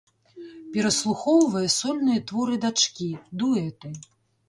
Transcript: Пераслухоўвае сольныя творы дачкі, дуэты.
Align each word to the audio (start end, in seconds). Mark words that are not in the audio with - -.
Пераслухоўвае 0.77 1.63
сольныя 1.77 2.25
творы 2.33 2.61
дачкі, 2.67 3.11
дуэты. 3.41 3.97